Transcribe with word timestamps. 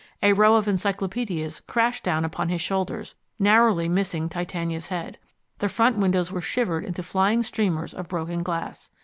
A 0.23 0.33
row 0.33 0.55
of 0.55 0.67
encyclopedias 0.67 1.59
crashed 1.59 2.03
down 2.03 2.25
upon 2.25 2.49
his 2.49 2.59
shoulders, 2.59 3.13
narrowly 3.37 3.87
missing 3.87 4.29
Titania's 4.29 4.87
head. 4.87 5.19
The 5.59 5.69
front 5.69 5.99
windows 5.99 6.31
were 6.31 6.41
shivered 6.41 6.83
into 6.83 7.03
flying 7.03 7.43
streamers 7.43 7.93
of 7.93 8.07
broken 8.07 8.41
glass. 8.41 8.89